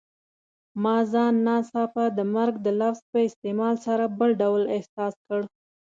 ما 0.83 0.97
ځان 1.11 1.33
ناڅاپه 1.45 2.05
د 2.17 2.19
مرګ 2.35 2.55
د 2.65 2.67
لفظ 2.81 3.01
په 3.11 3.17
استعمال 3.29 3.75
سره 3.85 4.03
بل 4.17 4.31
ډول 4.41 4.63
احساس 4.75 5.15
کړ. 5.27 5.41